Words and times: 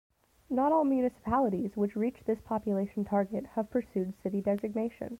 Not 0.49 0.71
all 0.71 0.83
municipalities 0.83 1.77
which 1.77 1.95
reach 1.95 2.23
this 2.25 2.41
population 2.41 3.05
target 3.05 3.45
have 3.53 3.69
pursued 3.69 4.15
city 4.23 4.41
designation. 4.41 5.09